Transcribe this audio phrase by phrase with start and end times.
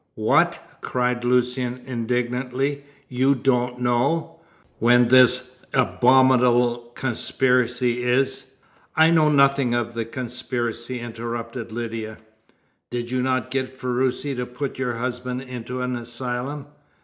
[0.15, 2.83] "What?" cried Lucian indignantly.
[3.07, 4.39] "You don't know
[4.79, 8.45] when this abominable conspiracy is"
[8.95, 12.17] "I know nothing of the conspiracy," interrupted Lydia.
[12.89, 16.65] "Did you not get Ferruci to put your husband into an asylum?"